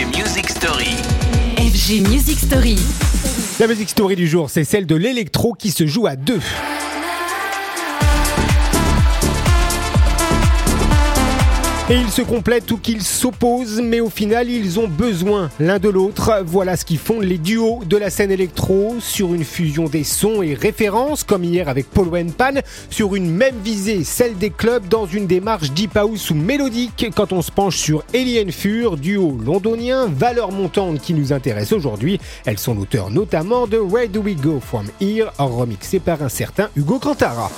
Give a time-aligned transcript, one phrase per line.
[0.00, 0.96] FG Music Story.
[1.58, 2.76] FG Music Story.
[3.58, 6.40] La musique story du jour, c'est celle de l'électro qui se joue à deux.
[11.90, 15.88] Et ils se complètent ou qu'ils s'opposent, mais au final, ils ont besoin l'un de
[15.88, 16.40] l'autre.
[16.46, 20.40] Voilà ce qui font les duos de la scène électro sur une fusion des sons
[20.40, 22.60] et références, comme hier avec Paul Pan,
[22.90, 27.06] sur une même visée, celle des clubs, dans une démarche deep house ou mélodique.
[27.16, 32.20] Quand on se penche sur Alien Fur, duo londonien, valeur montante qui nous intéresse aujourd'hui,
[32.46, 36.68] elles sont l'auteur notamment de Where Do We Go From Here, remixé par un certain
[36.76, 37.50] Hugo Cantara.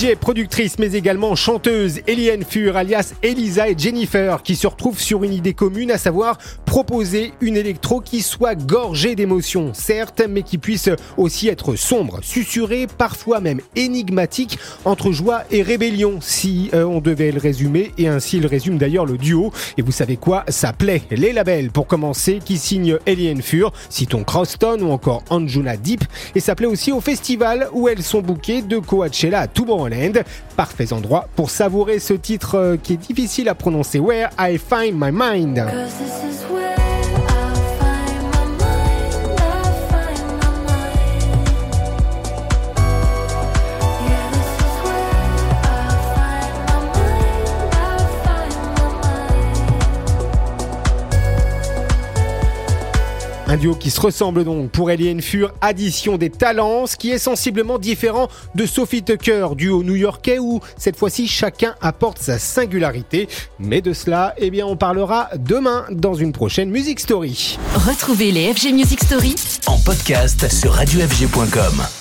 [0.00, 5.32] Productrice, mais également chanteuse, Eliane Fur, alias Elisa et Jennifer, qui se retrouvent sur une
[5.34, 10.88] idée commune, à savoir proposer une électro qui soit gorgée d'émotions, certes, mais qui puisse
[11.18, 17.30] aussi être sombre, susurrée, parfois même énigmatique, entre joie et rébellion, si euh, on devait
[17.30, 19.52] le résumer, et ainsi il résume d'ailleurs le duo.
[19.76, 20.44] Et vous savez quoi?
[20.48, 21.02] Ça plaît.
[21.10, 26.40] Les labels, pour commencer, qui signent Eliane Fur, citons Croston ou encore Anjuna Deep, et
[26.40, 29.66] ça plaît aussi au festival où elles sont bookées de Coachella à tout
[30.56, 33.98] Parfait endroit pour savourer ce titre euh, qui est difficile à prononcer.
[33.98, 35.58] Where I Find My Mind.
[53.50, 57.18] Un duo qui se ressemble donc pour Alien Fur, addition des talents, ce qui est
[57.18, 63.28] sensiblement différent de Sophie Tucker, duo new-yorkais où cette fois-ci chacun apporte sa singularité.
[63.58, 67.58] Mais de cela, eh bien, on parlera demain dans une prochaine Music Story.
[67.74, 69.34] Retrouvez les FG Music Story
[69.66, 71.99] en podcast sur radiofg.com.